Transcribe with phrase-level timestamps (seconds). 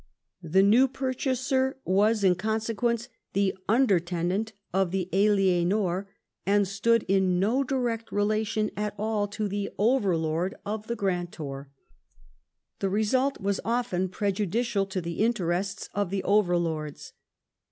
[0.41, 6.07] The new purchaser was in consequence the under tenant of the alienor,
[6.43, 11.69] and stood in no direct relation at all to the overlord of the grantor.
[12.79, 17.13] The result was often prejudi cial to the interests of the overlords.